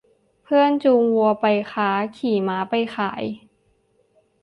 [0.43, 3.23] เพื่อนจูงวัวไปค้าขี่ม้าไปขาย